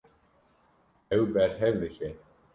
Ew 1.15 1.23
berhev 1.33 1.75
dike. 1.81 2.09